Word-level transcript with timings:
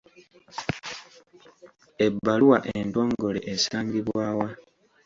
Ebbaluwa 2.05 2.57
entongole 2.79 3.39
esangibwa 3.53 4.25
wa? 4.39 4.49